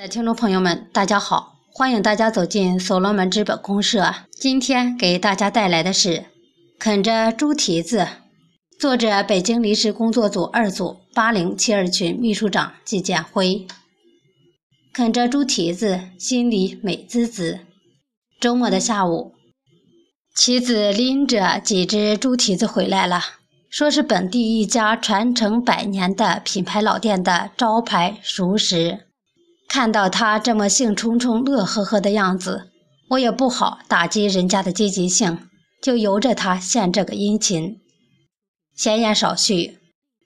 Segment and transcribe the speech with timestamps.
[0.00, 4.14] 的听众朋友们，大家好，欢迎大家走进所罗门资本公社。
[4.30, 6.08] 今天给大家带来的是
[6.78, 7.98] 《啃着猪蹄子》，
[8.78, 13.66] 作者北京临时工作组二组八零七二群秘书长季建辉。
[14.94, 17.58] 啃着猪蹄子，心里美滋滋。
[18.40, 19.34] 周末的下午，
[20.34, 23.20] 妻子拎着几只猪蹄子回来了，
[23.68, 29.09] 说是本地一家传承百年的品牌老店的招牌熟食。
[29.72, 32.72] 看到他这么兴冲冲、乐呵呵的样子，
[33.10, 35.46] 我也不好打击人家的积极性，
[35.80, 37.78] 就由着他献这个殷勤。
[38.74, 39.78] 闲言少叙，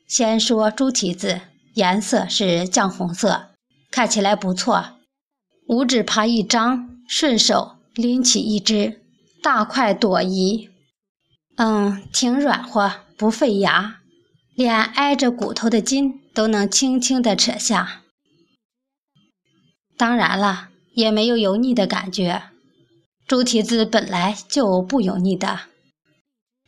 [0.08, 1.42] 先说猪蹄子，
[1.74, 3.50] 颜色是酱红色，
[3.90, 4.92] 看起来不错。
[5.68, 9.02] 五指扒一张，顺手拎起一只，
[9.42, 10.70] 大快朵颐。
[11.56, 13.96] 嗯，挺软和，不费牙，
[14.54, 18.03] 连挨着骨头的筋都能轻轻地扯下。
[19.96, 22.42] 当然了，也没有油腻的感觉。
[23.26, 25.60] 猪蹄子本来就不油腻的，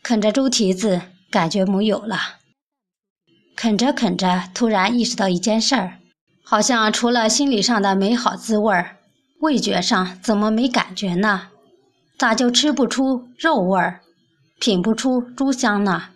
[0.03, 2.36] 啃着猪蹄子，感觉木有了。
[3.55, 5.98] 啃着啃着，突然意识到一件事儿，
[6.45, 8.97] 好像除了心理上的美好滋味儿，
[9.41, 11.48] 味觉上怎么没感觉呢？
[12.19, 14.01] 咋就吃不出肉味儿，
[14.58, 16.11] 品不出猪香呢？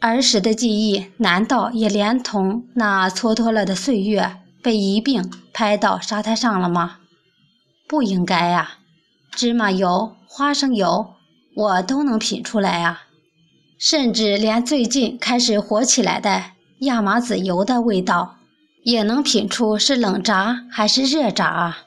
[0.00, 4.38] 儿时的记忆难道也连同那蹉跎了的岁月？
[4.62, 6.98] 被一并拍到沙滩上了吗？
[7.88, 8.78] 不应该呀，
[9.32, 11.14] 芝麻油、花生油
[11.54, 13.02] 我都能品出来啊，
[13.76, 16.44] 甚至连最近开始火起来的
[16.78, 18.36] 亚麻籽油的味道
[18.84, 21.78] 也能品出是冷炸还是热炸啊！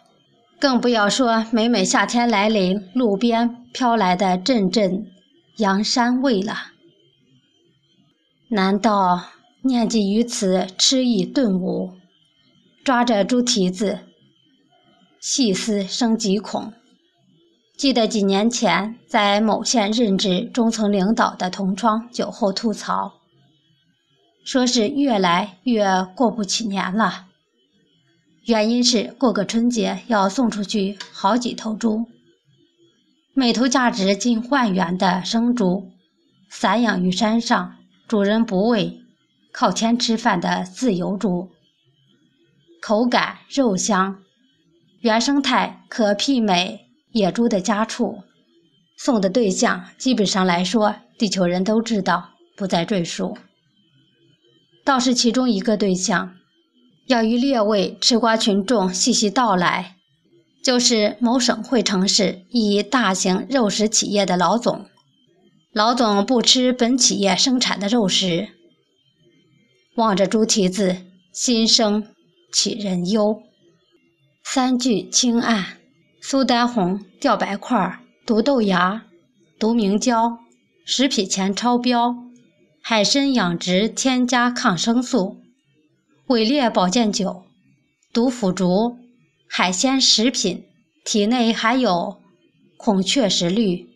[0.59, 5.07] 更不要说每每夏天来临，路边飘来的阵阵
[5.57, 6.55] 羊膻味了。
[8.49, 9.23] 难道
[9.63, 11.93] 念及于此，吃一顿无？
[12.85, 14.01] 抓着猪蹄子，
[15.19, 16.71] 细思生极恐。
[17.75, 23.15] 记得几年前在某县任职中层领导的同窗酒后吐槽，
[24.45, 27.25] 说是越来越过不起年了。
[28.45, 32.05] 原因是过个春节要送出去好几头猪，
[33.33, 35.89] 每头价值近万元的生猪，
[36.51, 38.99] 散养于山上，主人不喂，
[39.51, 41.49] 靠天吃饭的自由猪。
[42.87, 44.21] 口感肉香，
[44.99, 48.21] 原生态可媲美野猪的家畜。
[48.95, 53.39] 送的对象基本上来说，地球人都知道，不再赘述。
[54.83, 56.35] 倒是其中一个对象，
[57.07, 59.95] 要与列位吃瓜群众细细道来，
[60.63, 64.85] 就是某省会城市一大型肉食企业的老总。
[65.73, 68.49] 老总不吃本企业生产的肉食，
[69.95, 70.97] 望着猪蹄子，
[71.31, 72.09] 心生。
[72.55, 73.43] 杞人忧，
[74.41, 75.77] 三聚氰胺、
[76.21, 79.03] 苏丹红、吊白块、毒豆芽、
[79.59, 80.39] 毒明胶，
[80.85, 82.15] 食品前超标；
[82.81, 85.41] 海参养殖添加抗生素，
[86.27, 87.43] 伪劣保健酒，
[88.13, 88.99] 毒腐竹，
[89.49, 90.63] 海鲜食品
[91.03, 92.21] 体内含有
[92.77, 93.89] 孔雀石绿，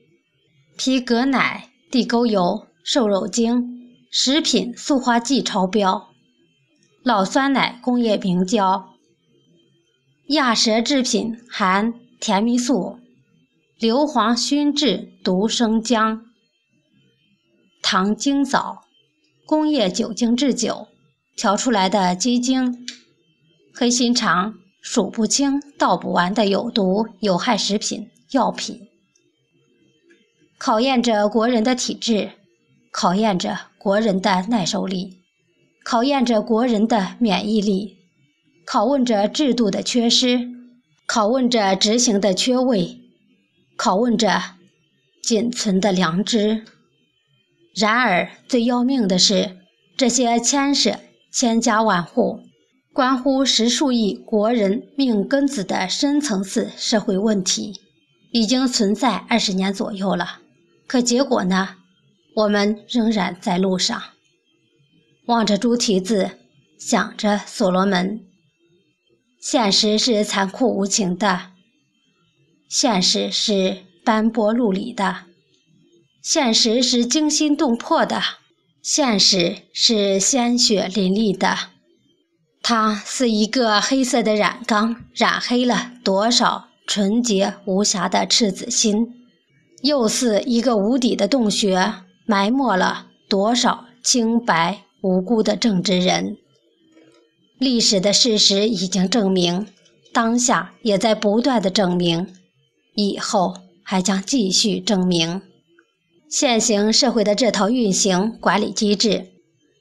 [0.77, 6.08] 皮革奶、地沟油、瘦肉精，食品塑化剂超标。
[7.03, 8.89] 老酸奶工业明胶，
[10.27, 12.99] 亚舌制品含甜蜜素，
[13.77, 16.25] 硫磺熏制毒生姜，
[17.81, 18.83] 糖精枣，
[19.45, 20.89] 工业酒精制酒
[21.37, 22.85] 调出来的鸡精，
[23.73, 28.89] 黑心肠，数不清道不完的有毒有害食品药品，
[30.57, 32.31] 考验着国人的体质，
[32.91, 35.18] 考验着国人的耐受力。
[35.89, 37.97] 考验着国人的免疫力，
[38.63, 40.47] 拷问着制度的缺失，
[41.07, 42.99] 拷问着执行的缺位，
[43.75, 44.39] 拷问着
[45.23, 46.63] 仅存的良知。
[47.73, 49.57] 然而，最要命的是，
[49.97, 50.99] 这些牵涉
[51.33, 52.41] 千家万户、
[52.93, 57.73] 关乎十数亿国人命根子的深层次社会问题，
[58.29, 60.37] 已经存在二十年左右了。
[60.85, 61.77] 可结果呢？
[62.35, 63.99] 我们仍然在路上。
[65.29, 66.31] 望着猪蹄子，
[66.79, 68.21] 想着所罗门。
[69.39, 71.51] 现实是残酷无情的，
[72.67, 75.25] 现实是斑驳陆离的，
[76.23, 78.19] 现实是惊心动魄的，
[78.81, 81.55] 现实是鲜血淋漓的。
[82.63, 89.05] 它是一个黑色的染缸，染黑了多少纯洁无瑕的赤子心；
[89.83, 91.93] 又似一个无底的洞穴，
[92.25, 94.85] 埋没了多少清白。
[95.01, 96.37] 无辜的正直人，
[97.57, 99.67] 历史的事实已经证明，
[100.11, 102.27] 当下也在不断的证明，
[102.95, 105.41] 以后还将继续证明。
[106.29, 109.27] 现行社会的这套运行管理机制，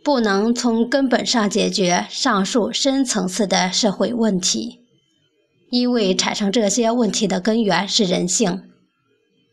[0.02, 4.78] 不能从根本上解决上述深层次的社会问题，
[5.70, 8.62] 因为产生这些问题的根源是人性。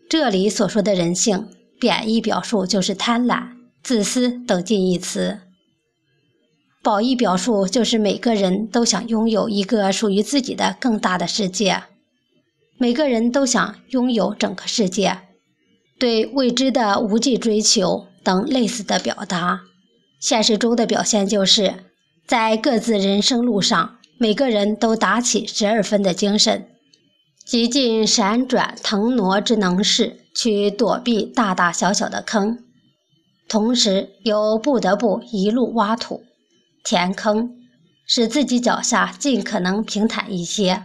[0.07, 1.47] 这里所说的人性，
[1.79, 3.49] 贬义表述就是贪婪、
[3.83, 5.39] 自私等近义词；
[6.85, 11.81] 褒义表述就是每个人都想拥有一个属于自己的更大的世界，
[12.77, 15.17] 每个人都想拥有整个世界。
[15.97, 19.61] 对未知的无尽追求等类似的表达，
[20.19, 21.73] 现实中的表现就是
[22.27, 26.67] 在各自人生路上，每个人都打起十二分的精神，
[27.43, 32.59] 极尽闪转腾挪之能事去躲避大大小小的坑，
[33.47, 36.23] 同时又不得不一路挖土
[36.85, 37.49] 填坑，
[38.05, 40.83] 使自己脚下尽可能平坦一些。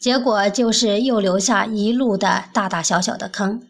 [0.00, 3.62] 结果就是又留下一路的大大小小的坑。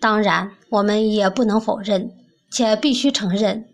[0.00, 2.10] 当然，我们也不能否认，
[2.50, 3.66] 且必须承认，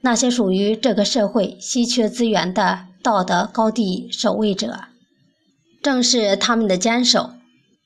[0.00, 4.84] 那些属于这个社会稀缺资源的道德高地守卫者，
[5.82, 7.32] 正是他们的坚守，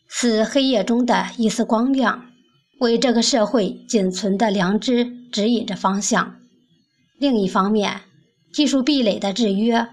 [0.09, 2.27] 似黑夜中的一丝光亮，
[2.81, 6.37] 为这个社会仅存的良知指引着方向。
[7.23, 8.01] 另一方面，
[8.53, 9.87] 技术壁垒的制约，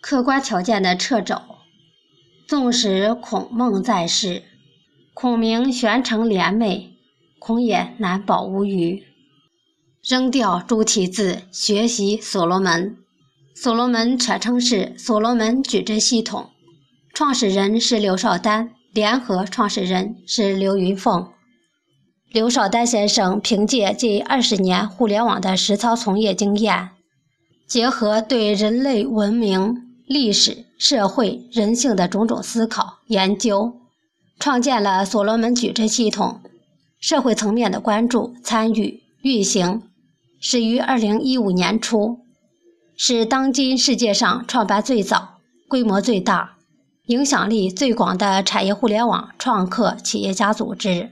[0.00, 1.36] 客观条件的掣肘。
[2.48, 4.44] 纵使孔孟在世，
[5.12, 6.86] 孔明玄成联袂，
[7.38, 9.04] 孔也难保无虞。
[10.02, 12.96] 扔掉朱体字，学习所罗门。
[13.54, 16.48] 所罗门全称是所罗门矩阵系统，
[17.12, 21.30] 创始人是刘少丹，联合创始人是刘云凤。
[22.32, 26.90] 刘少丹先生凭借近二十年互联网的实操从业经验，
[27.66, 29.86] 结合对人类文明。
[30.06, 33.76] 历史、社会、人性的种种思考研究，
[34.40, 36.40] 创建了所罗门矩阵系统。
[36.98, 39.82] 社会层面的关注、参与、运行，
[40.40, 42.18] 始于二零一五年初，
[42.96, 45.38] 是当今世界上创办最早、
[45.68, 46.56] 规模最大、
[47.06, 51.10] 影响力最广的产业互联网创客企业家组织。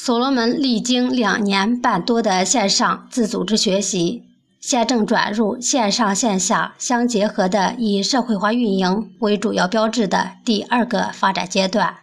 [0.00, 4.22] 所罗门历经两年半多的线上自组织学习。
[4.60, 11.96] 现正转入线上线下相结合的以社会化运营为主要标志的第二个发展阶段。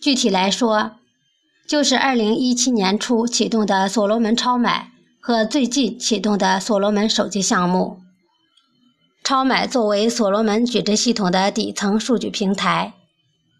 [0.00, 0.96] 具体来说，
[1.68, 4.90] 就是2017年初启动的所罗门超买
[5.20, 8.00] 和最近启动的所罗门手机项目。
[9.22, 12.94] 超买作为所罗门矩阵系统的底层数据平台，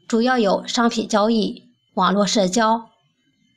[0.09, 1.65] 主要有商品交易、
[1.99, 2.91] 网络社交、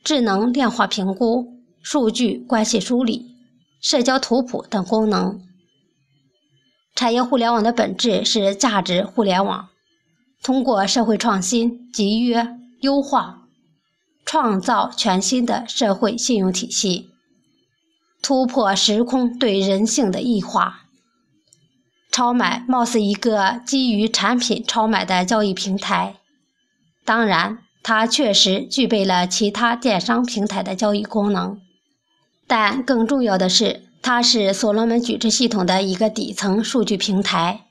[0.03, 1.53] 智能量化评估、
[1.83, 3.35] 数据关系梳理。
[3.79, 5.39] 社交图谱等功能。
[6.95, 9.69] 产业互联网的本质是价值互联网，
[10.41, 13.43] 通过社会创新、集约、优化，
[14.25, 17.11] 创造全新的社会信用体系，
[18.23, 20.87] 突破时空对人性的异化。
[22.11, 26.15] 超买貌似一个基于产品超买的交易平台，
[27.05, 31.60] 当然，它确实具备了其他电商平台的交易功能。
[32.48, 37.62] 但更重要的是，它是所罗门矩阵系统的一个底层数据平台，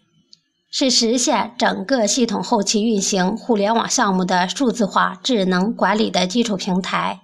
[0.70, 7.20] 是实现整个系统后期运行互联网项目的数字化智能管理的基础平台。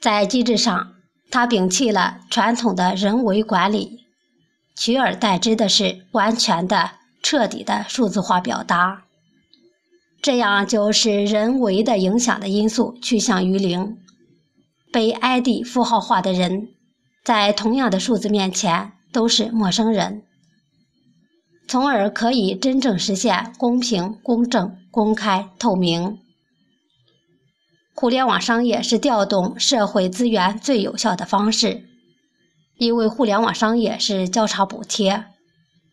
[0.00, 0.92] 在机制上，
[1.30, 4.00] 它摒弃了传统的人为管理，
[4.76, 9.04] 取而代之的是完全的、彻底的数字化表达，
[10.20, 13.98] 这样就使人为的影响的因素趋向于零。
[14.92, 16.68] 被 ID 符号化的人，
[17.24, 20.22] 在同样的数字面前都是陌生人，
[21.68, 26.18] 从而可以真正实现公平、公正、公开、透明。
[27.94, 31.84] 互联网商业是调动社会资源最有效的方式，
[32.78, 35.26] 因为互联网商业是交叉补贴。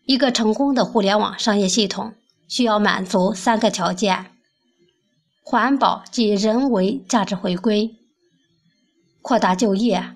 [0.06, 2.14] 一个成功的互联网商业系统
[2.48, 4.26] 需要满足三个条件：
[5.42, 7.96] 环保及人为价值回归。
[9.22, 10.14] 扩大就业，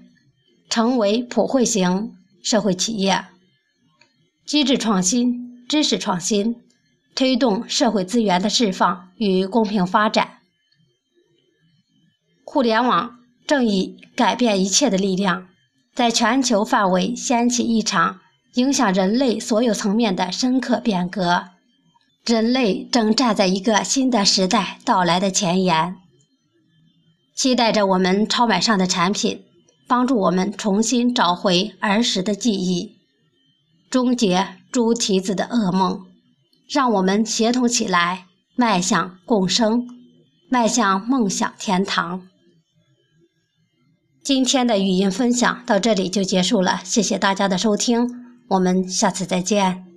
[0.69, 3.25] 成为普惠型社会企业；
[4.47, 6.63] 机制创新、知识创新，
[7.15, 10.39] 推动社会资源的释放与公平发展。
[12.45, 15.49] 互联网正以改变一切的力量，
[15.95, 18.21] 在全球范围掀起一场
[18.55, 21.45] 影响人类所有层面的深刻变革。
[22.25, 25.97] 人类正站在一个新的时代到来的前沿。
[27.35, 29.43] 期待着我们超买上的产品，
[29.89, 32.97] 帮助我们重新找回儿时的记忆，
[33.91, 36.07] 终结猪蹄子的噩梦。
[36.69, 39.89] 让我们协同起来，迈向共生，
[40.49, 42.23] 迈向梦想天堂。
[44.23, 48.07] 今天的语音分享到这里就结束了，谢谢大家的收听，
[48.51, 49.87] 我们下次再见。